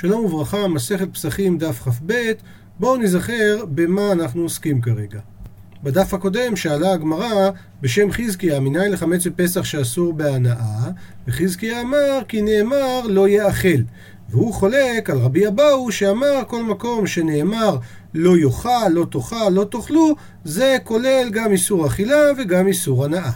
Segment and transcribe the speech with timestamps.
[0.00, 2.12] שלום וברכה, מסכת פסחים דף כ"ב,
[2.78, 5.20] בואו נזכר במה אנחנו עוסקים כרגע.
[5.82, 7.50] בדף הקודם שאלה הגמרא
[7.82, 10.90] בשם חזקיה, מנין לחמץ בפסח שאסור בהנאה,
[11.28, 13.82] וחזקיה אמר כי נאמר לא יאכל.
[14.30, 17.78] והוא חולק על רבי אבאו שאמר כל מקום שנאמר
[18.14, 20.14] לא יאכל, לא תאכל, לא תאכלו,
[20.44, 23.32] זה כולל גם איסור אכילה וגם איסור הנאה.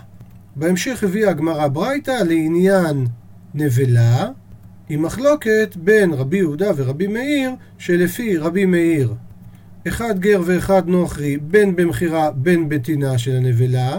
[0.56, 3.06] בהמשך הביאה הגמרא ברייתא לעניין
[3.54, 4.28] נבלה,
[4.88, 9.14] עם מחלוקת בין רבי יהודה ורבי מאיר, שלפי רבי מאיר,
[9.88, 13.98] אחד גר ואחד נוכרי, בין במכירה בין בטינה של הנבלה,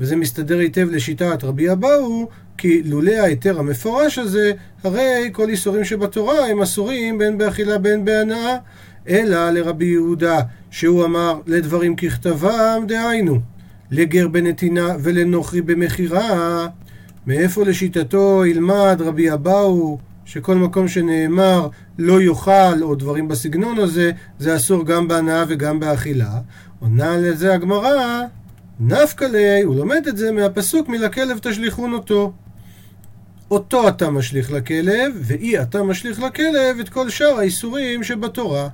[0.00, 2.28] וזה מסתדר היטב לשיטת רבי אבאו,
[2.58, 4.52] כי לולא ההיתר המפורש הזה,
[4.84, 8.56] הרי כל איסורים שבתורה הם אסורים בין באכילה בין בהנאה,
[9.08, 10.40] אלא לרבי יהודה,
[10.70, 13.38] שהוא אמר לדברים ככתבם, דהיינו,
[13.90, 16.66] לגר בנתינה ולנוכרי במכירה.
[17.26, 19.98] מאיפה לשיטתו ילמד רבי אבאו
[20.30, 26.40] שכל מקום שנאמר לא יאכל או דברים בסגנון הזה, זה אסור גם בהנאה וגם באכילה.
[26.80, 28.22] עונה לזה הגמרא,
[28.80, 32.32] נפקא ליה, הוא לומד את זה מהפסוק מלכלב תשליכון אותו.
[33.50, 38.68] אותו אתה משליך לכלב, ואי אתה משליך לכלב את כל שאר האיסורים שבתורה.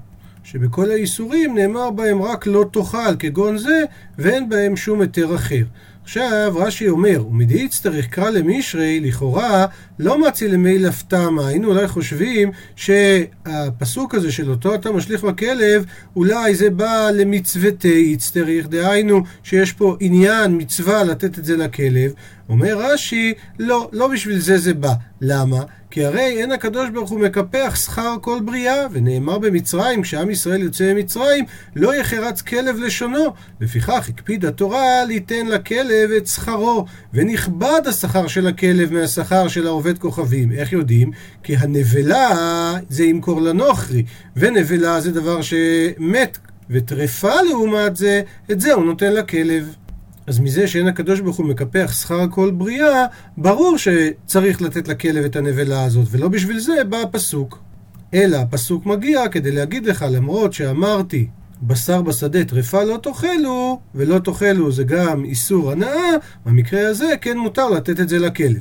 [0.45, 3.83] שבכל האיסורים נאמר בהם רק לא תאכל כגון זה,
[4.19, 5.65] ואין בהם שום היתר אחר.
[6.07, 9.67] עכשיו רש"י אומר, ומדאיצטריך קרא למישרי, לכאורה
[9.99, 15.85] לא מצי למי לפתמה, היינו אולי חושבים שהפסוק הזה של אותו אתה משליך בכלב,
[16.17, 22.13] אולי זה בא למצוותי איצטריך, דהיינו שיש פה עניין, מצווה לתת את זה לכלב.
[22.49, 24.93] אומר רש"י, לא, לא בשביל זה זה בא.
[25.21, 25.63] למה?
[25.91, 30.95] כי הרי אין הקדוש ברוך הוא מקפח שכר כל בריאה, ונאמר במצרים, כשעם ישראל יוצא
[30.95, 31.45] ממצרים,
[31.77, 33.33] לא יחרץ כלב לשונו.
[33.61, 40.53] לפיכך הקפיד התורה ליתן לכלב את שכרו, ונכבד השכר של הכלב מהשכר של העובד כוכבים.
[40.53, 41.11] איך יודעים?
[41.43, 44.05] כי הנבלה זה ימכור לנוכרי,
[44.37, 46.39] ונבלה זה דבר שמת,
[46.71, 49.75] וטרפה לעומת זה, את זה הוא נותן לכלב.
[50.27, 53.07] אז מזה שאין הקדוש ברוך הוא מקפח שכר כל בריאה,
[53.37, 57.59] ברור שצריך לתת לכלב את הנבלה הזאת, ולא בשביל זה בא הפסוק.
[58.15, 61.27] אלא הפסוק מגיע כדי להגיד לך, למרות שאמרתי
[61.63, 66.11] בשר בשדה טרפה לא תאכלו, ולא תאכלו זה גם איסור הנאה,
[66.47, 68.61] במקרה הזה כן מותר לתת את זה לכלב.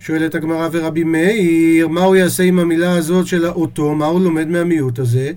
[0.00, 4.48] שואלת הגמרא ורבי מאיר, מה הוא יעשה עם המילה הזאת של האותו, מה הוא לומד
[4.48, 5.32] מהמיעוט הזה?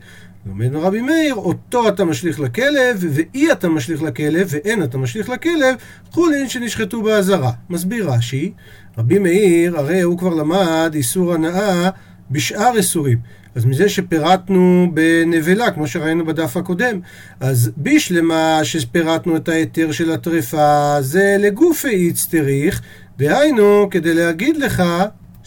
[0.47, 5.75] לומד רבי מאיר, אותו אתה משליך לכלב, ואי אתה משליך לכלב, ואין אתה משליך לכלב,
[6.11, 7.51] חולין שנשחטו באזהרה.
[7.69, 8.51] מסביר רש"י,
[8.97, 11.89] רבי מאיר, הרי הוא כבר למד איסור הנאה
[12.31, 13.17] בשאר איסורים.
[13.55, 16.99] אז מזה שפירטנו בנבלה, כמו שראינו בדף הקודם,
[17.39, 22.81] אז בשלמה שפירטנו את ההיתר של הטרפה, זה לגופי איצטריך,
[23.17, 24.83] דהיינו, כדי להגיד לך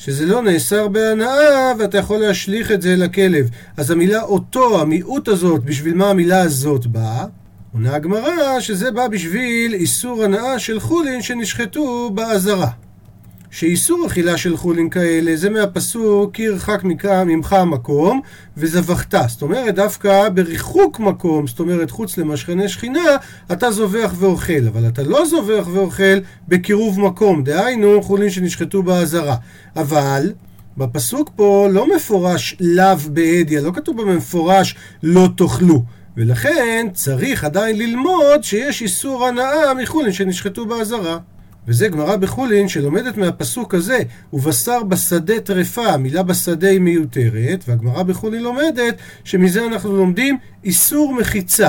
[0.04, 3.50] שזה לא נאסר בהנאה ואתה יכול להשליך את זה לכלב.
[3.76, 7.26] אז המילה אותו, המיעוט הזאת, בשביל מה המילה הזאת באה?
[7.72, 12.70] עונה הגמרא שזה בא בשביל איסור הנאה של חולין שנשחטו באזהרה.
[13.50, 16.80] שאיסור אכילה של חולין כאלה זה מהפסוק כי ירחק
[17.26, 18.20] ממך המקום
[18.56, 19.14] וזבחת.
[19.28, 23.16] זאת אומרת דווקא בריחוק מקום, זאת אומרת חוץ למשכני שכינה,
[23.52, 26.18] אתה זובח ואוכל, אבל אתה לא זובח ואוכל
[26.48, 29.36] בקירוב מקום, דהיינו חולין שנשחטו באזהרה.
[29.76, 30.32] אבל
[30.76, 35.82] בפסוק פה לא מפורש לאו בהדיא, לא כתוב במפורש לא תאכלו.
[36.16, 41.18] ולכן צריך עדיין ללמוד שיש איסור הנאה מחולין שנשחטו באזהרה.
[41.69, 43.98] וזה גמרא בחולין שלומדת מהפסוק הזה,
[44.32, 48.94] ובשר בשדה טרפה, המילה בשדה היא מיותרת, והגמרא בחולין לומדת
[49.25, 51.69] שמזה אנחנו לומדים איסור מחיצה.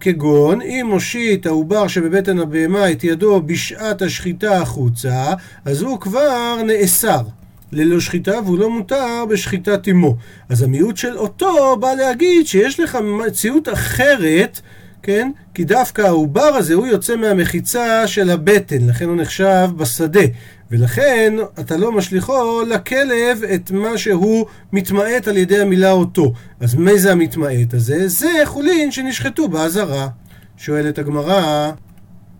[0.00, 7.22] כגון אם מושיט העובר שבבטן הבהמה את ידו בשעת השחיטה החוצה, אז הוא כבר נאסר.
[7.72, 10.16] ללא שחיטה והוא לא מותר בשחיטת אמו.
[10.48, 14.60] אז המיעוט של אותו בא להגיד שיש לך מציאות אחרת
[15.02, 15.30] כן?
[15.54, 20.24] כי דווקא העובר הזה הוא יוצא מהמחיצה של הבטן, לכן הוא נחשב בשדה.
[20.70, 26.32] ולכן אתה לא משליכו לכלב את מה שהוא מתמעט על ידי המילה אותו.
[26.60, 28.08] אז מי זה המתמעט הזה?
[28.08, 30.08] זה חולין שנשחטו באזהרה.
[30.56, 31.70] שואלת הגמרא,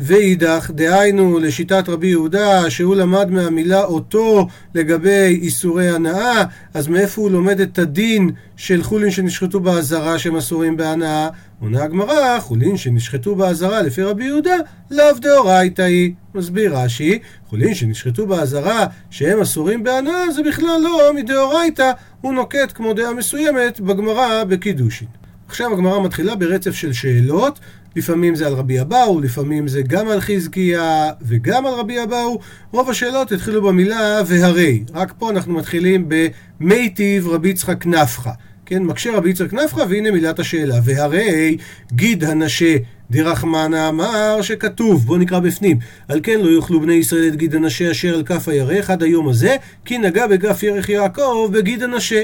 [0.00, 7.30] ואידך, דהיינו לשיטת רבי יהודה, שהוא למד מהמילה אותו לגבי איסורי הנאה, אז מאיפה הוא
[7.30, 11.28] לומד את הדין של חולין שנשחטו באזהרה שהם אסורים בהנאה?
[11.60, 14.56] עונה הגמרא, חולין שנשחטו באזהרה לפי רבי יהודה,
[14.90, 16.12] לאו דאורייתא היא.
[16.34, 17.18] מסביר רש"י,
[17.48, 23.80] חולין שנשחטו באזהרה שהם אסורים בהנאה, זה בכלל לא מדאורייתא, הוא נוקט כמו דעה מסוימת
[23.80, 25.08] בגמרא בקידושין.
[25.48, 27.58] עכשיו הגמרא מתחילה ברצף של שאלות,
[27.98, 32.38] לפעמים זה על רבי אבאו, לפעמים זה גם על חזקיה וגם על רבי אבאו.
[32.72, 34.84] רוב השאלות התחילו במילה והרי.
[34.94, 38.30] רק פה אנחנו מתחילים במיטיב רבי יצחק נפחא.
[38.66, 40.74] כן, מקשה רבי יצחק נפחא, והנה מילת השאלה.
[40.84, 41.56] והרי
[41.92, 42.76] גיד הנשה
[43.10, 45.78] דרחמנה אמר שכתוב, בואו נקרא בפנים,
[46.08, 49.28] על כן לא יאכלו בני ישראל את גיד הנשה אשר על כף הירך עד היום
[49.28, 52.22] הזה, כי נגע בכף ירך יעקב בגיד הנשה.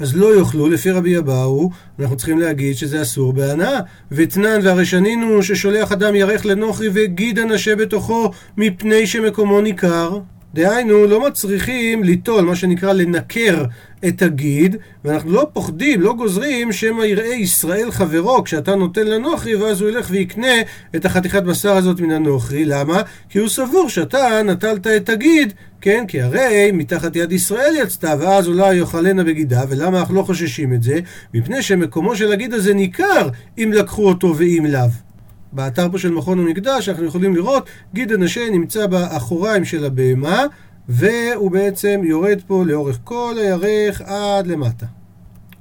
[0.00, 3.80] אז לא יאכלו, לפי רבי אבאו, אנחנו צריכים להגיד שזה אסור בהנאה.
[4.12, 10.18] ותנן והרשנינו ששולח אדם ירך לנוכרי וגיד הנשה בתוכו מפני שמקומו ניכר.
[10.54, 13.64] דהיינו, לא מצריכים ליטול, מה שנקרא לנקר
[14.08, 19.80] את הגיד, ואנחנו לא פוחדים, לא גוזרים שמא יראה ישראל חברו כשאתה נותן לנוכרי, ואז
[19.80, 20.60] הוא ילך ויקנה
[20.96, 22.64] את החתיכת בשר הזאת מן הנוכרי.
[22.64, 23.02] למה?
[23.28, 26.04] כי הוא סבור שאתה נטלת את הגיד, כן?
[26.08, 30.82] כי הרי מתחת יד ישראל יצתה, ואז אולי יאכלנה בגידה, ולמה אנחנו לא חוששים את
[30.82, 30.98] זה?
[31.34, 35.09] מפני שמקומו של הגיד הזה ניכר אם לקחו אותו ואם לאו.
[35.52, 40.44] באתר פה של מכון המקדש אנחנו יכולים לראות גיד הנשה נמצא באחוריים של הבהמה
[40.88, 44.86] והוא בעצם יורד פה לאורך כל הירך עד למטה.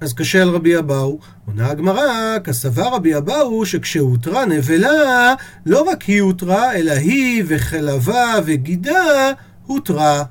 [0.01, 5.33] אז קשה על רבי אבאו, עונה הגמרא, כסבר רבי אבאו שכשהותרה נבלה,
[5.65, 9.31] לא רק היא הותרה, אלא היא וחלבה וגידה
[9.65, 10.24] הותרה.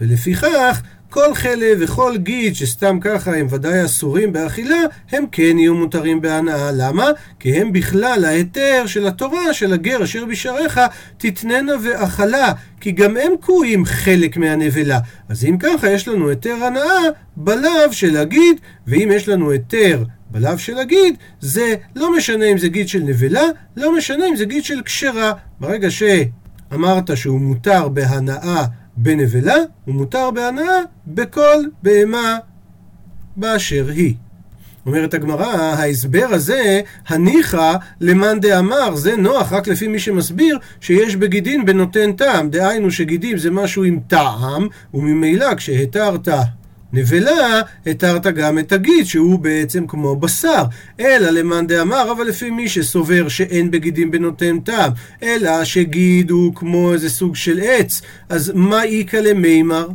[0.00, 4.78] ולפיכך כל חלב וכל גיד שסתם ככה הם ודאי אסורים באכילה,
[5.10, 6.70] הם כן יהיו מותרים בהנאה.
[6.72, 7.06] למה?
[7.40, 10.80] כי הם בכלל ההיתר של התורה של הגר אשר בשעריך
[11.18, 14.98] תתננה ואכלה, כי גם הם קרויים חלק מהנבלה.
[15.28, 17.02] אז אם ככה יש לנו היתר הנאה
[17.36, 22.68] בלאו של הגיד, ואם יש לנו היתר בלאו של הגיד, זה לא משנה אם זה
[22.68, 23.44] גיד של נבלה,
[23.76, 25.32] לא משנה אם זה גיד של כשרה.
[25.60, 28.64] ברגע שאמרת שהוא מותר בהנאה
[28.96, 29.56] בנבלה,
[29.88, 32.38] ומותר בהנאה בכל בהמה
[33.36, 34.14] באשר היא.
[34.86, 41.64] אומרת הגמרא, ההסבר הזה, הניחא למאן דאמר, זה נוח רק לפי מי שמסביר שיש בגידין
[41.64, 42.50] בנותן טעם.
[42.50, 46.28] דהיינו שגידים זה משהו עם טעם, וממילא כשהתרת
[46.92, 50.64] נבלה, התרת גם את הגיד, שהוא בעצם כמו בשר.
[51.00, 54.92] אלא למאן דאמר, אבל לפי מי שסובר שאין בגידים בנותן טעם,
[55.22, 59.88] אלא שגיד הוא כמו איזה סוג של עץ, אז מה איכא למימר?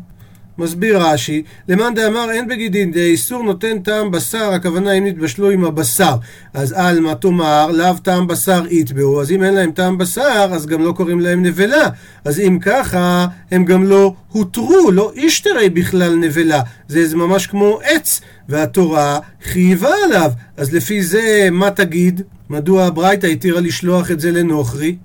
[0.62, 6.16] מסביר רש"י, למאן דאמר אין בגידין, דאיסור נותן טעם בשר, הכוונה אם נתבשלו עם הבשר.
[6.54, 10.86] אז עלמא תאמר, לאו טעם בשר יתבעו, אז אם אין להם טעם בשר, אז גם
[10.86, 11.90] לא קוראים להם נבלה.
[12.26, 16.62] אז אם ככה, הם גם לא הותרו, לא אישתרי בכלל נבלה.
[16.88, 20.32] זה ממש כמו עץ, והתורה חייבה עליו.
[20.58, 22.22] אז לפי זה, מה תגיד?
[22.50, 24.96] מדוע הברייתא התירה לשלוח את זה לנוכרי?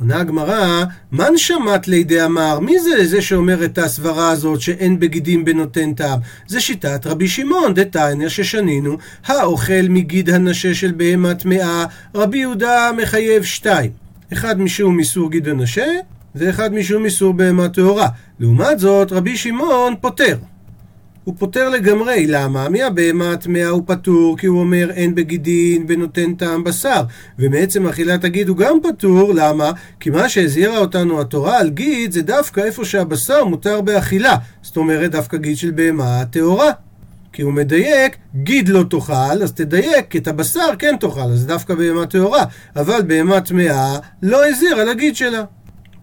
[0.00, 2.60] עונה הגמרא, מן שמט לידי אמר?
[2.60, 6.18] מי זה זה שאומר את הסברה הזאת שאין בגידים בנותן טעם?
[6.46, 13.42] זה שיטת רבי שמעון, דתניא ששנינו, האוכל מגיד הנשה של בהמה טמאה, רבי יהודה מחייב
[13.42, 13.90] שתיים.
[14.32, 15.86] אחד משום איסור גיד הנשה,
[16.34, 18.08] ואחד משום איסור בהמה טהורה.
[18.40, 20.36] לעומת זאת, רבי שמעון פוטר.
[21.24, 22.68] הוא פוטר לגמרי, למה?
[22.68, 27.02] מהבהמה הטמאה הוא פטור, כי הוא אומר אין בגידין ונותן טעם בשר.
[27.38, 29.70] ומעצם אכילת הגיד הוא גם פטור, למה?
[30.00, 34.36] כי מה שהזהירה אותנו התורה על גיד זה דווקא איפה שהבשר מותר באכילה.
[34.62, 36.70] זאת אומרת דווקא גיד של בהמה טהורה.
[37.32, 42.06] כי הוא מדייק, גיד לא תאכל, אז תדייק, את הבשר כן תאכל, אז דווקא בהמה
[42.06, 42.44] טהורה.
[42.76, 45.44] אבל בהמה טמאה לא הזהיר על הגיד שלה.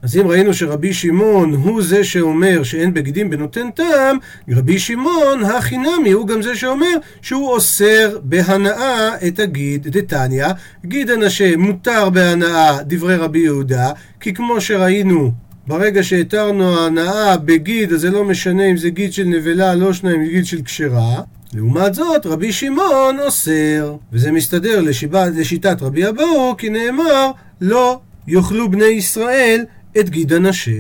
[0.02, 4.18] אז אם ראינו שרבי שמעון הוא זה שאומר שאין בגידים בנותן טעם,
[4.50, 10.48] רבי שמעון החינמי הוא גם זה שאומר שהוא אוסר בהנאה את הגיד דתניא.
[10.86, 15.32] גיד הנשה מותר בהנאה דברי רבי יהודה, כי כמו שראינו
[15.68, 20.24] ברגע שהתרנו ההנאה בגיד, אז זה לא משנה אם זה גיד של נבלה, לא שניים,
[20.24, 21.22] גיד של כשרה.
[21.54, 23.96] לעומת זאת, רבי שמעון אוסר.
[24.14, 27.32] וזה מסתדר לשיבת, לשיטת רבי אבאו, כי נאמר,
[27.62, 29.66] לא יאכלו בני ישראל
[30.00, 30.80] את גיד הנשה.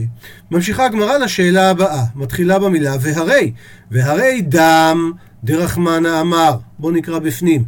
[0.52, 3.52] ממשיכה הגמרא לשאלה הבאה, מתחילה במילה והרי,
[3.92, 5.12] והרי דם
[5.44, 7.64] דרחמנה אמר, בואו נקרא בפנים.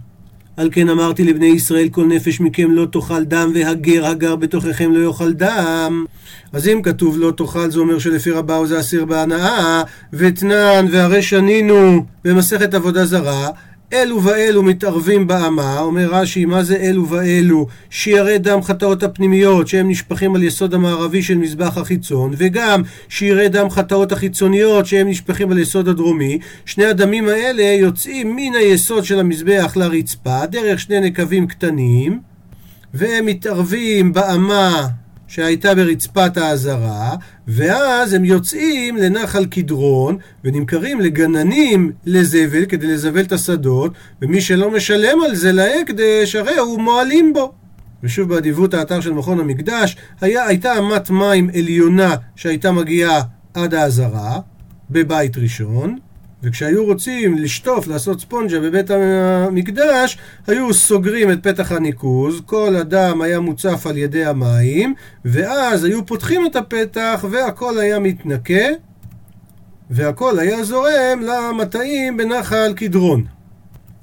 [0.57, 5.07] על כן אמרתי לבני ישראל כל נפש מכם לא תאכל דם והגר הגר בתוככם לא
[5.07, 6.05] יאכל דם.
[6.53, 9.83] אז אם כתוב לא תאכל זה אומר שלפי רבאו זה אסיר בהנאה
[10.13, 13.49] ותנן והרי שנינו במסכת עבודה זרה
[13.93, 17.67] אלו ואלו מתערבים באמה, אומר רש"י, מה זה אלו ואלו?
[17.89, 23.69] שירי דם חטאות הפנימיות שהם נשפכים על יסוד המערבי של מזבח החיצון, וגם שירי דם
[23.69, 26.39] חטאות החיצוניות שהם נשפכים על יסוד הדרומי.
[26.65, 32.19] שני הדמים האלה יוצאים מן היסוד של המזבח לרצפה, דרך שני נקבים קטנים,
[32.93, 34.87] והם מתערבים באמה
[35.33, 37.15] שהייתה ברצפת העזרה,
[37.47, 45.17] ואז הם יוצאים לנחל קדרון, ונמכרים לגננים לזבל, כדי לזבל את השדות, ומי שלא משלם
[45.25, 47.53] על זה להקדש, הרי הוא מועלים בו.
[48.03, 53.21] ושוב באדיבות האתר של מכון המקדש, היה, הייתה אמת מים עליונה שהייתה מגיעה
[53.53, 54.39] עד העזרה,
[54.89, 55.97] בבית ראשון,
[56.43, 63.39] וכשהיו רוצים לשטוף, לעשות ספונג'ה בבית המקדש, היו סוגרים את פתח הניקוז, כל הדם היה
[63.39, 64.93] מוצף על ידי המים,
[65.25, 68.65] ואז היו פותחים את הפתח והכל היה מתנקה,
[69.89, 73.25] והכל היה זורם למטעים בנחל קדרון.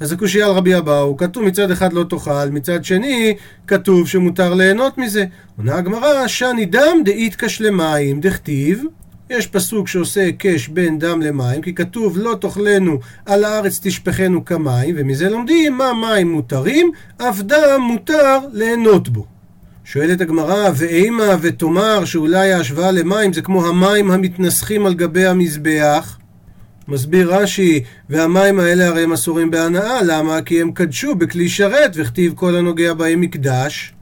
[0.00, 3.34] אז הקושייה על רבי אבאו, כתוב מצד אחד לא תאכל, מצד שני
[3.66, 5.24] כתוב שמותר ליהנות מזה.
[5.56, 8.84] עונה הגמרא, שאני דם דאית כשלמים, דכתיב
[9.30, 14.94] יש פסוק שעושה היקש בין דם למים, כי כתוב לא תאכלנו על הארץ תשפכנו כמים,
[14.98, 19.26] ומזה לומדים מה מים מותרים, אף דם מותר ליהנות בו.
[19.84, 26.18] שואלת הגמרא, ואימה ותאמר שאולי ההשוואה למים זה כמו המים המתנסחים על גבי המזבח?
[26.88, 30.42] מסביר רש"י, והמים האלה הרי הם אסורים בהנאה, למה?
[30.42, 33.94] כי הם קדשו בכלי שרת, וכתיב כל הנוגע בהם מקדש.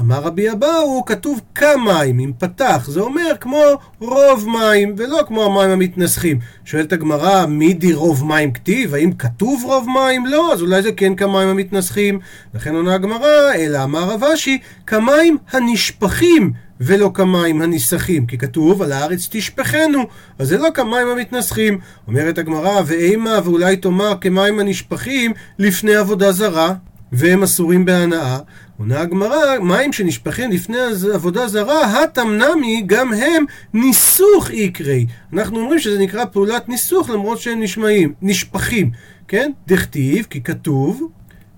[0.00, 3.62] אמר רבי אבאו, כתוב כמים, עם פתח, זה אומר כמו
[3.98, 6.38] רוב מים, ולא כמו המים המתנסחים.
[6.64, 8.94] שואלת הגמרא, מידי רוב מים כתיב?
[8.94, 10.26] האם כתוב רוב מים?
[10.26, 12.18] לא, אז אולי זה כן כמים המתנסחים.
[12.54, 16.52] לכן עונה הגמרא, אלא אמר רב אשי, כמים הנשפכים.
[16.80, 20.02] ולא כמים הניסחים, כי כתוב על הארץ תשפכנו,
[20.38, 21.78] אז זה לא כמים המתנסחים.
[22.08, 26.74] אומרת הגמרא, ואימה ואולי תאמר כמים הנשפכים לפני עבודה זרה,
[27.14, 28.38] והם אסורים בהנאה.
[28.78, 30.76] עונה הגמרא, מים שנשפכים לפני
[31.14, 33.44] עבודה זרה, התמנמי, גם הם
[33.74, 35.06] ניסוך איקרי.
[35.32, 38.90] אנחנו אומרים שזה נקרא פעולת ניסוך למרות שהם נשמעים, נשפכים,
[39.28, 39.50] כן?
[39.66, 41.08] דכתיב, כי כתוב,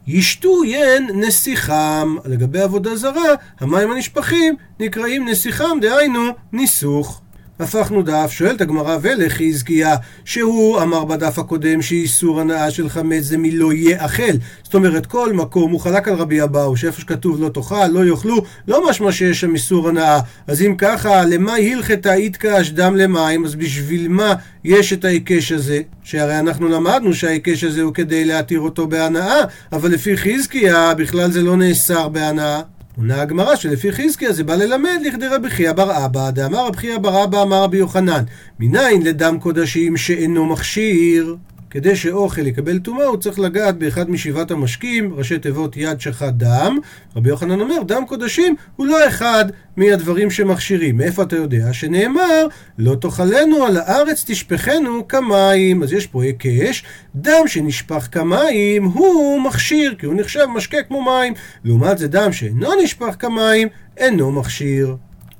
[0.06, 2.16] ישתו ין נסיכם.
[2.24, 7.20] לגבי עבודה זרה, המים הנשפכים נקראים נסיכם, דהיינו ניסוך.
[7.60, 13.72] הפכנו דף, שואלת הגמרא ולחזקיה, שהוא אמר בדף הקודם שאיסור הנאה של חמץ זה מלא
[13.72, 14.32] יאכל.
[14.62, 18.42] זאת אומרת, כל מקום הוא חלק על רבי אבאו, שאיפה שכתוב לא תאכל, לא יאכלו,
[18.68, 20.20] לא משמע שיש שם איסור הנאה.
[20.46, 24.34] אז אם ככה, למה הלכתה איתקש דם למים, אז בשביל מה
[24.64, 25.80] יש את ההיקש הזה?
[26.02, 29.40] שהרי אנחנו למדנו שההיקש הזה הוא כדי להתיר אותו בהנאה,
[29.72, 32.60] אבל לפי חזקיה בכלל זה לא נאסר בהנאה.
[32.98, 36.98] עונה הגמרא שלפי חזקיה זה בא ללמד לכדי רבי חייא בר אבא, דאמר רבי חייא
[36.98, 38.24] בר אבא אמר רבי יוחנן,
[38.58, 41.36] מניין לדם קודשים שאינו מכשיר?
[41.70, 46.78] כדי שאוכל יקבל טומאה הוא צריך לגעת באחד משבעת המשקים, ראשי תיבות יד שחט דם.
[47.16, 49.44] רבי יוחנן אומר, דם קודשים הוא לא אחד
[49.76, 50.96] מהדברים שמכשירים.
[50.96, 51.72] מאיפה אתה יודע?
[51.72, 52.46] שנאמר,
[52.78, 55.82] לא תאכלנו על הארץ תשפכנו כמים.
[55.82, 61.34] אז יש פה היקש, דם שנשפך כמים הוא מכשיר, כי הוא נחשב משקה כמו מים.
[61.64, 64.96] לעומת זה דם שאינו נשפך כמים, אינו מכשיר.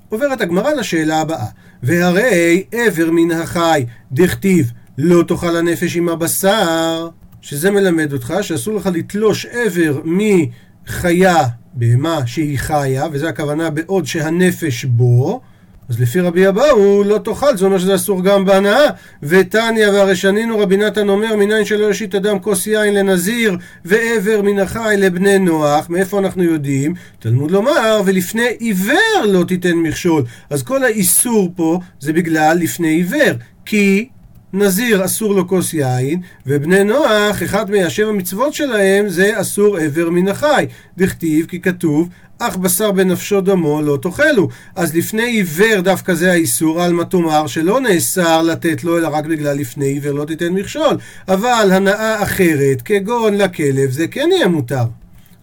[0.09, 1.47] עוברת הגמרא לשאלה הבאה,
[1.83, 7.09] והרי עבר מן החי, דכתיב לא תאכל הנפש עם הבשר,
[7.41, 11.37] שזה מלמד אותך שאסור לך לתלוש עבר מחיה,
[11.73, 15.41] בהמה שהיא חיה, וזה הכוונה בעוד שהנפש בו,
[15.89, 18.87] אז לפי רבי אבאו לא תאכל, זה אומר שזה אסור גם בהנאה.
[19.23, 24.59] ותניא והרי שנינו רבי נתן אומר מניין שלא ישית אדם כוס יין לנזיר ועבר מן
[24.59, 26.95] החי לבני נוח, מאיפה אנחנו יודעים?
[27.19, 30.25] תלמוד לומר ולפני עיוור לא תיתן מכשול.
[30.51, 33.35] אז כל האיסור פה זה בגלל לפני עיוור,
[33.67, 34.09] כי
[34.57, 40.29] נזיר אסור לו כוס יין, ובני נוח, אחד מהשבע מצוות שלהם זה אסור עבר מן
[40.29, 40.67] החי.
[40.97, 42.09] דכתיב כי כתוב
[42.39, 44.49] אך בשר בנפשו דמו לא תאכלו.
[44.77, 49.25] אז לפני עיוור דווקא זה האיסור, על מה תאמר שלא נאסר לתת לו, אלא רק
[49.25, 50.97] בגלל לפני עיוור לא תיתן מכשול.
[51.29, 54.85] אבל הנאה אחרת, כגון לכלב, זה כן יהיה מותר.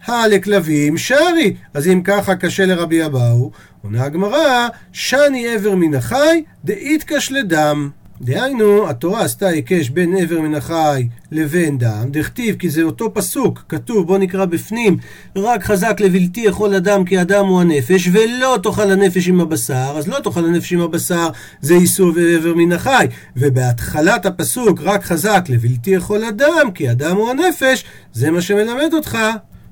[0.08, 1.56] לכלבים שרי.
[1.74, 3.50] אז אם ככה קשה לרבי אבאו,
[3.82, 7.90] עונה הגמרא, שני עבר מן החי, דאית כשלדם.
[8.20, 13.64] דהיינו, התורה עשתה היקש בין עבר מן החי לבין דם, דכתיב כי זה אותו פסוק,
[13.68, 14.96] כתוב בוא נקרא בפנים,
[15.36, 20.08] רק חזק לבלתי יכול אדם כי אדם הוא הנפש, ולא תאכל הנפש עם הבשר, אז
[20.08, 21.28] לא תאכל הנפש עם הבשר,
[21.60, 23.06] זה איסור ועבר מן החי,
[23.36, 29.18] ובהתחלת הפסוק רק חזק לבלתי יכול אדם כי אדם הוא הנפש, זה מה שמלמד אותך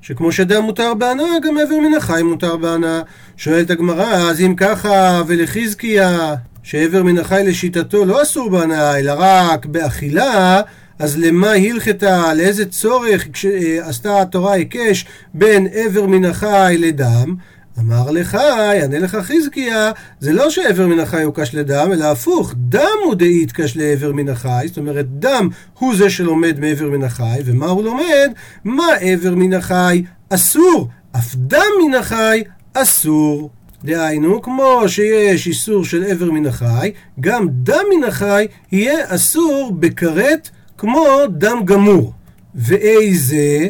[0.01, 3.01] שכמו שדם מותר בהנאה, גם עבר מן החי מותר בהנאה.
[3.37, 9.67] שואלת הגמרא, אז אם ככה, ולחזקיה, שעבר מן החי לשיטתו לא אסור בהנאה, אלא רק
[9.67, 10.61] באכילה,
[10.99, 15.05] אז למה הלכתה, לאיזה צורך כשעשתה התורה היקש
[15.35, 17.35] בין עבר מן החי לדם?
[17.79, 18.35] אמר לך,
[18.75, 23.15] יענה לך חזקיה, זה לא שעבר מן החי הוא קש לדם, אלא הפוך, דם הוא
[23.15, 27.67] דאית קש לעבר מן החי, זאת אומרת, דם הוא זה שלומד מעבר מן החי, ומה
[27.67, 28.31] הוא לומד?
[28.65, 32.43] מה עבר מן החי אסור, אף דם מן החי
[32.75, 33.51] אסור.
[33.85, 40.51] דהיינו, כמו שיש איסור של עבר מן החי, גם דם מן החי יהיה אסור בכרת
[40.79, 42.13] כמו דם גמור.
[42.55, 43.69] ואיזה?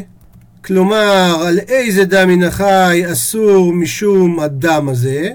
[0.64, 5.30] כלומר, על איזה דם מן החי אסור משום הדם הזה?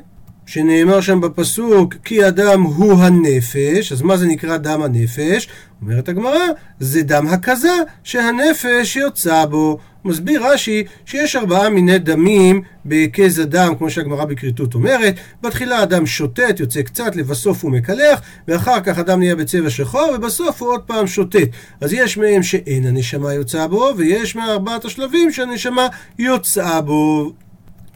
[0.46, 5.48] שנאמר שם בפסוק כי אדם הוא הנפש, אז מה זה נקרא דם הנפש?
[5.82, 6.46] אומרת הגמרא,
[6.80, 9.78] זה דם הכזה שהנפש יוצא בו.
[10.08, 15.16] מסביר רש"י שיש ארבעה מיני דמים בכז הדם, כמו שהגמרא בכריתות אומרת.
[15.42, 20.62] בתחילה אדם שוטט, יוצא קצת, לבסוף הוא מקלח, ואחר כך אדם נהיה בצבע שחור, ובסוף
[20.62, 21.48] הוא עוד פעם שוטט.
[21.82, 25.88] אז יש מהם שאין הנשמה יוצאה בו, ויש מארבעת השלבים שהנשמה
[26.20, 27.34] יוצאה בו.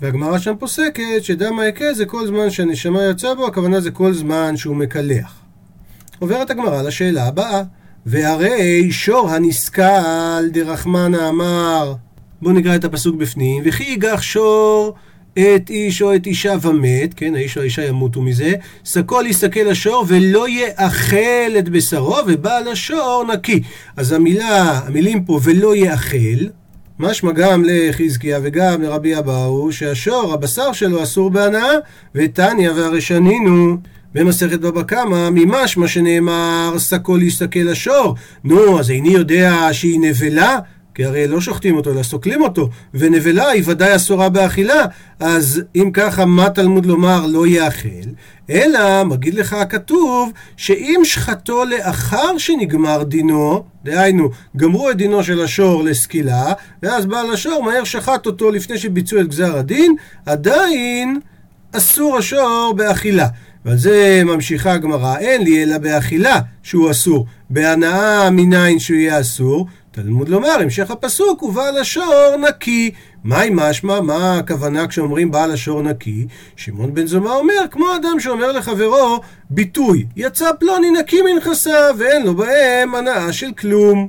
[0.01, 4.57] והגמרא שם פוסקת שדם ההיקה זה כל זמן שהנשמה יוצאה בו, הכוונה זה כל זמן
[4.57, 5.41] שהוא מקלח.
[6.19, 7.63] עוברת הגמרא לשאלה הבאה.
[8.05, 11.93] והרי שור הנסכל דרחמנה אמר
[12.41, 14.93] בואו נקרא את הפסוק בפנים וכי ייגח שור
[15.33, 18.53] את איש או את אישה ומת, כן, האיש או האישה ימותו מזה,
[18.83, 23.61] שקול יסתכל השור ולא יאכל את בשרו ובעל השור נקי.
[23.97, 26.45] אז המילה, המילים פה ולא יאכל,
[26.99, 31.71] משמע גם לחזקיה וגם לרבי אבאו שהשור, הבשר שלו אסור בהנאה,
[32.15, 33.77] ותניא והרשנינו
[34.13, 38.15] במסכת בבא קמא, ממשמע שנאמר, שקו להסתכל השור.
[38.43, 40.59] נו, אז איני יודע שהיא נבלה?
[40.95, 44.85] כי הרי לא שוחטים אותו, אלא סוקלים אותו, ונבלה היא ודאי אסורה באכילה,
[45.19, 48.09] אז אם ככה, מה תלמוד לומר לא יאכל?
[48.49, 55.83] אלא, מגיד לך הכתוב, שאם שחטו לאחר שנגמר דינו, דהיינו, גמרו את דינו של השור
[55.83, 56.53] לסקילה,
[56.83, 61.19] ואז בעל השור מהר שחט אותו לפני שביצעו את גזר הדין, עדיין
[61.71, 63.27] אסור השור באכילה.
[63.65, 69.67] ועל זה ממשיכה הגמרא, אין לי אלא באכילה שהוא אסור, בהנאה מניין שהוא יהיה אסור.
[69.91, 72.91] תלמוד לומר, המשך הפסוק, ובעל השור נקי.
[73.23, 74.01] מהי משמע?
[74.01, 76.27] מה הכוונה כשאומרים בעל השור נקי?
[76.55, 82.35] שמעון בן זומא אומר, כמו אדם שאומר לחברו ביטוי, יצא פלוני נקי מנכסיו, ואין לו
[82.35, 84.07] בהם הנאה של כלום.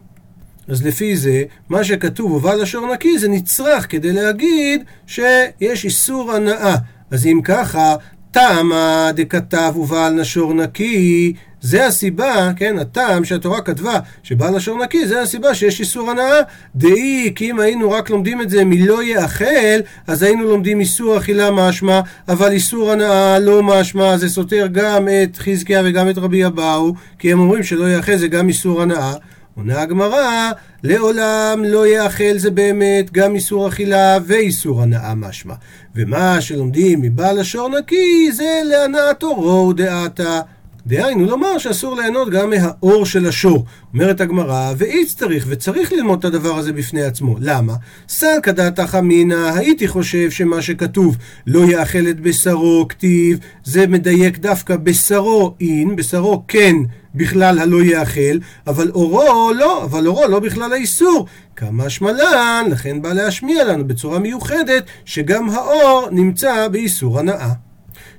[0.68, 6.76] אז לפי זה, מה שכתוב ובעל השור נקי זה נצרך כדי להגיד שיש איסור הנאה.
[7.10, 7.96] אז אם ככה,
[8.32, 15.22] תמה דכתב ובעל נשור נקי, זה הסיבה, כן, הטעם שהתורה כתבה שבעל נשור נקי, זה
[15.22, 16.40] הסיבה שיש איסור הנאה.
[16.76, 21.50] דאי, כי אם היינו רק לומדים את זה מלא יאכל, אז היינו לומדים איסור אכילה
[21.50, 26.94] משמע, אבל איסור הנאה לא משמע, זה סותר גם את חזקיה וגם את רבי אבאו,
[27.18, 29.12] כי הם אומרים שלא יאכל זה גם איסור הנאה.
[29.54, 30.50] עונה הגמרא,
[30.82, 35.54] לעולם לא יאכל זה באמת גם איסור אכילה ואיסור הנאה משמע.
[35.94, 40.40] ומה שלומדים מבעל השור נקי זה להנאת אורו דעתה.
[40.86, 43.64] דהיינו לומר שאסור ליהנות גם מהאור של השור.
[43.94, 47.36] אומרת הגמרא, ואיץ צריך, וצריך ללמוד את הדבר הזה בפני עצמו.
[47.40, 47.74] למה?
[48.08, 54.76] סלקא דעתך אמינא, הייתי חושב שמה שכתוב לא יאכל את בשרו כתיב, זה מדייק דווקא
[54.76, 56.76] בשרו אין, בשרו כן
[57.14, 61.26] בכלל הלא יאכל, אבל אורו לא, אבל אורו לא בכלל האיסור.
[61.56, 67.52] כמה שמלן, לכן בא להשמיע לנו בצורה מיוחדת שגם האור נמצא באיסור הנאה.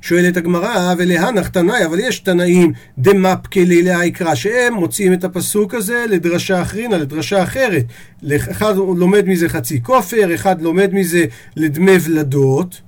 [0.01, 6.61] שואלת הגמרא, ולהנח תנאי, אבל יש תנאים דמפקלי להיקרא, שהם מוצאים את הפסוק הזה לדרשה
[6.61, 7.85] אחרינה, לדרשה אחרת.
[8.51, 11.25] אחד לומד מזה חצי כופר, אחד לומד מזה
[11.55, 12.81] לדמי ולדות.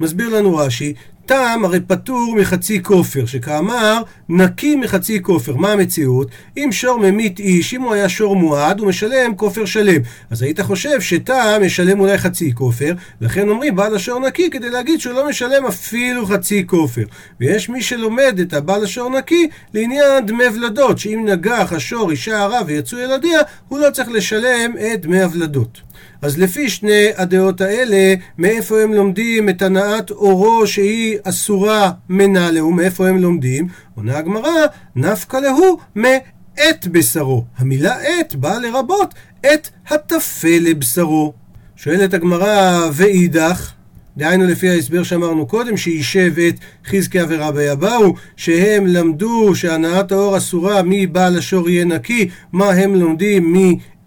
[0.00, 0.94] מסביר לנו רש"י,
[1.30, 5.56] תם הרי פטור מחצי כופר, שכאמר נקי מחצי כופר.
[5.56, 6.28] מה המציאות?
[6.56, 10.02] אם שור ממית איש, אם הוא היה שור מועד, הוא משלם כופר שלם.
[10.30, 15.00] אז היית חושב שתם ישלם אולי חצי כופר, לכן אומרים בעל השור נקי כדי להגיד
[15.00, 17.04] שהוא לא משלם אפילו חצי כופר.
[17.40, 22.60] ויש מי שלומד את הבעל השור נקי לעניין דמי ולדות, שאם נגח השור אישה הרע
[22.66, 25.89] ויצאו ילדיה, הוא לא צריך לשלם את דמי הוולדות.
[26.22, 33.08] אז לפי שני הדעות האלה, מאיפה הם לומדים את הנעת אורו שהיא אסורה מנהלהו, מאיפה
[33.08, 33.68] הם לומדים?
[33.94, 34.50] עונה הגמרא,
[34.96, 37.44] נפקא להו מאת בשרו.
[37.58, 41.32] המילה עת באה לרבות את הטפה לבשרו.
[41.76, 43.72] שואלת הגמרא, ואידך?
[44.16, 46.54] דהיינו לפי ההסבר שאמרנו קודם, שישב את
[46.86, 53.52] חזקיה ורבי אבאו, שהם למדו שהנעת האור אסורה מבעל השור יהיה נקי, מה הם לומדים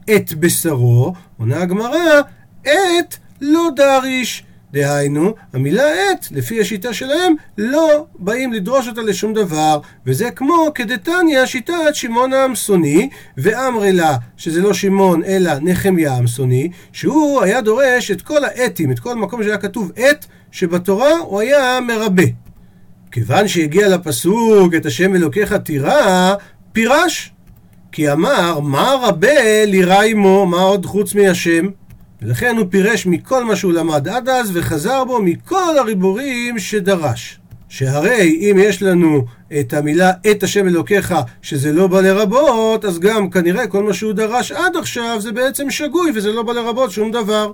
[0.10, 1.14] מאת בשרו?
[1.38, 2.22] עונה הגמרא,
[2.66, 4.44] עת לא דריש.
[4.74, 11.46] דהיינו, המילה עת, לפי השיטה שלהם, לא באים לדרוש אותה לשום דבר, וזה כמו כדתניא
[11.46, 18.22] שיטת שמעון העמסוני, ואמרי לה, שזה לא שמעון אלא נחמיה העמסוני, שהוא היה דורש את
[18.22, 22.24] כל העתים, את כל מקום שהיה כתוב עת, שבתורה הוא היה מרבה.
[23.12, 26.36] כיוון שהגיע לפסוק את השם אלוקיך תירא,
[26.72, 27.33] פירש.
[27.94, 31.68] כי אמר, מה רבה לירא עמו, מה עוד חוץ מהשם?
[32.22, 37.40] ולכן הוא פירש מכל מה שהוא למד עד אז, וחזר בו מכל הריבורים שדרש.
[37.70, 39.26] שהרי אם יש לנו
[39.60, 44.14] את המילה את השם אלוקיך שזה לא בא לרבות, אז גם כנראה כל מה שהוא
[44.14, 47.52] דרש עד עכשיו זה בעצם שגוי וזה לא בא לרבות שום דבר.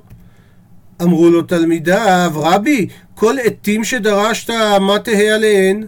[1.02, 4.50] אמרו לו תלמידיו, רבי, כל עתים שדרשת,
[4.82, 5.86] מה תהא עליהן?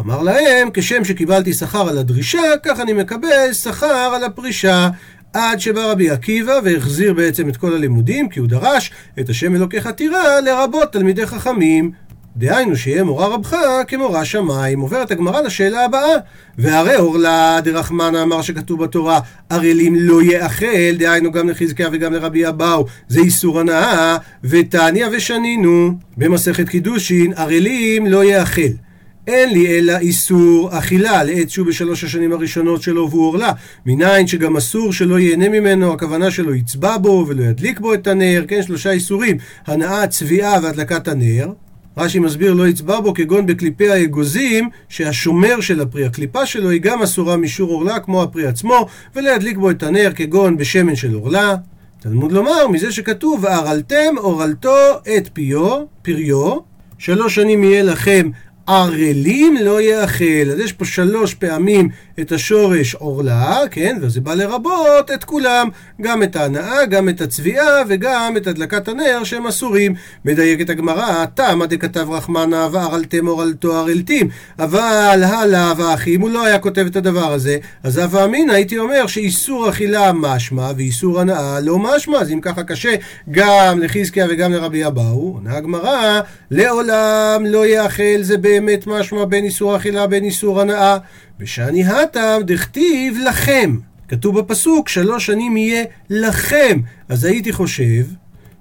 [0.00, 4.88] אמר להם, כשם שקיבלתי שכר על הדרישה, כך אני מקבל שכר על הפרישה.
[5.32, 9.86] עד שבא רבי עקיבא והחזיר בעצם את כל הלימודים, כי הוא דרש את השם אלוקיך
[9.86, 11.90] תירא לרבות תלמידי חכמים.
[12.36, 13.56] דהיינו שיהיה מורה רבך
[13.88, 14.80] כמורה שמיים.
[14.80, 16.16] עוברת הגמרא לשאלה הבאה.
[16.58, 22.86] והרי אורלה דרחמנה אמר שכתוב בתורה, ערלים לא יאכל, דהיינו גם לחזקיה וגם לרבי אבאו,
[23.08, 25.92] זה איסור הנאה, ותניא ושנינו.
[26.16, 28.89] במסכת קידושין, ערלים לא יאכל.
[29.26, 33.52] אין לי אלא איסור אכילה לעץ שהוא בשלוש השנים הראשונות שלו והוא עורלה.
[33.86, 38.44] מניין שגם אסור שלא ייהנה ממנו, הכוונה שלא יצבע בו ולא ידליק בו את הנר,
[38.48, 41.52] כן, שלושה איסורים, הנאה, צביעה והדלקת הנר.
[41.96, 47.02] רש"י מסביר לא יצבע בו כגון בקליפי האגוזים שהשומר של הפרי, הקליפה שלו היא גם
[47.02, 51.54] אסורה משור עורלה כמו הפרי עצמו ולא ידליק בו את הנר כגון בשמן של עורלה.
[52.00, 54.76] תלמוד לומר מזה שכתוב וערלתם עורלתו
[55.16, 56.56] את פיו, פריו,
[56.98, 58.30] שלוש שנים יהיה לכם
[58.70, 60.50] ערלים לא יאכל.
[60.52, 61.88] אז יש פה שלוש פעמים
[62.20, 63.96] את השורש עורלה, כן?
[64.00, 65.68] וזה בא לרבות את כולם.
[66.00, 69.94] גם את ההנאה, גם את הצביעה וגם את הדלקת הנר שהם אסורים.
[70.24, 74.28] מדייקת הגמרא, תמה דכתב רחמנה וערלתם עורלתו ערלתים.
[74.58, 77.58] אבל הלאה והאחים, הוא לא היה כותב את הדבר הזה.
[77.82, 82.18] אז הווה אמינא הייתי אומר שאיסור אכילה משמע ואיסור הנאה לא משמע.
[82.18, 82.94] אז אם ככה קשה
[83.30, 88.59] גם לחזקיה וגם לרבי אבאו, עונה הגמרא, לעולם לא יאכל זה באמת.
[88.60, 90.96] באמת משמע בין איסור אכילה בין איסור הנאה.
[91.40, 93.78] ושאני הטם דכתיב לכם.
[94.08, 96.80] כתוב בפסוק שלוש שנים יהיה לכם.
[97.08, 98.04] אז הייתי חושב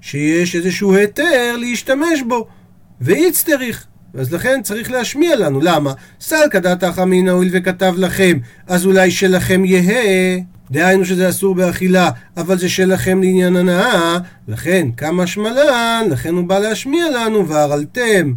[0.02, 2.48] שיש איזשהו היתר להשתמש בו.
[3.02, 3.86] ואיצטריך.
[4.14, 5.60] אז לכן צריך להשמיע לנו.
[5.62, 5.94] למה?
[6.22, 10.40] סלקא דתא אמינא הואיל וכתב לכם, אז אולי שלכם יהא.
[10.72, 16.60] דהיינו שזה אסור באכילה, אבל זה שלכם לעניין הנאה, לכן כמה שמלן, לכן הוא בא
[16.60, 18.34] להשמיע לנו, והרלתם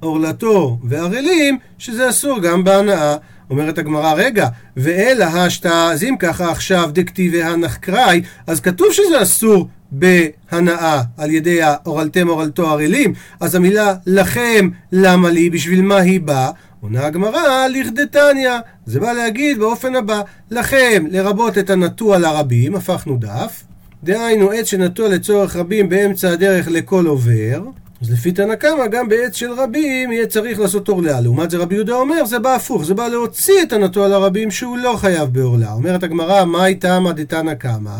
[0.00, 3.16] עורלתו וערלים, שזה אסור גם בהנאה.
[3.50, 9.68] אומרת הגמרא, רגע, ואלא השתא, אז אם ככה עכשיו דקטיבי הנחקראי, אז כתוב שזה אסור
[9.90, 16.50] בהנאה על ידי האורלתם אורלתו ערלים, אז המילה לכם, למה לי, בשביל מה היא באה?
[16.80, 18.50] עונה הגמרא, לכדתניא.
[18.86, 23.62] זה בא להגיד באופן הבא, לכם, לרבות את הנטוע לרבים, הפכנו דף,
[24.04, 27.62] דהיינו עץ שנטוע לצורך רבים באמצע הדרך לכל עובר,
[28.02, 31.20] אז לפי תנא קמא, גם בעץ של רבים יהיה צריך לעשות עורלה.
[31.20, 34.78] לעומת זה רבי יהודה אומר, זה בא הפוך, זה בא להוציא את הנטוע לרבים שהוא
[34.78, 35.72] לא חייב בעורלה.
[35.72, 37.96] אומרת הגמרא, מהי תמא דתנא קמא?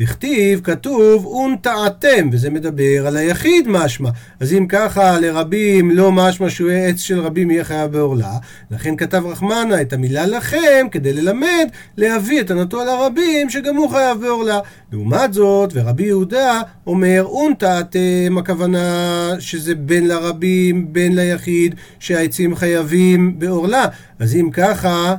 [0.00, 4.10] דכתיב, כתוב, ונטעתם, וזה מדבר על היחיד משמע.
[4.40, 8.32] אז אם ככה, לרבים לא משמע שהוא עץ של רבים יהיה חייב בעורלה,
[8.70, 14.20] לכן כתב רחמנה את המילה לכם, כדי ללמד, להביא את הנטוע לרבים, שגם הוא חייב
[14.20, 14.58] בעורלה.
[14.92, 23.84] לעומת זאת, ורבי יהודה אומר, ונטעתם, הכוונה שזה בין לרבים, בין ליחיד, שהעצים חייבים בעורלה.
[24.18, 25.14] אז אם ככה...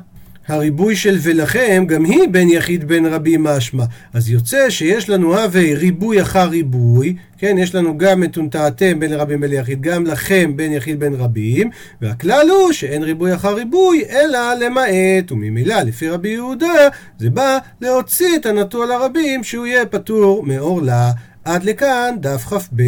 [0.51, 3.83] הריבוי של ולכם גם היא בין יחיד בין רבים משמע.
[4.13, 9.13] אז יוצא שיש לנו הווה ריבוי אחר ריבוי, כן, יש לנו גם את ונטעתם בין
[9.13, 11.69] רבים בין יחיד, גם לכם בין יחיד בין רבים,
[12.01, 16.87] והכלל הוא שאין ריבוי אחר ריבוי, אלא למעט, וממילא לפי רבי יהודה,
[17.19, 21.11] זה בא להוציא את הנטוע לרבים שהוא יהיה פטור מעורלה.
[21.45, 22.81] עד לכאן דף כ"ב.